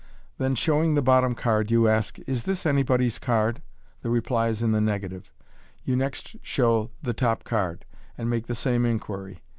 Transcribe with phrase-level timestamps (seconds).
[0.39, 3.61] Then, showing the bottom card, you ask," Is this anybody's card?"
[4.01, 5.31] The reply is in the negative.
[5.83, 7.85] You next show the top card,
[8.17, 9.43] and make the same inquiry.